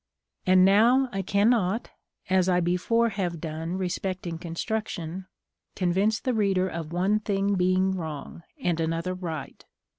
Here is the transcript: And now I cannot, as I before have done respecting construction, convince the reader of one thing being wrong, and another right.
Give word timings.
And 0.47 0.65
now 0.65 1.09
I 1.11 1.21
cannot, 1.21 1.91
as 2.27 2.49
I 2.49 2.59
before 2.59 3.09
have 3.09 3.39
done 3.39 3.77
respecting 3.77 4.39
construction, 4.39 5.27
convince 5.75 6.19
the 6.19 6.33
reader 6.33 6.67
of 6.67 6.91
one 6.91 7.19
thing 7.19 7.53
being 7.53 7.91
wrong, 7.91 8.41
and 8.59 8.79
another 8.79 9.13
right. 9.13 9.63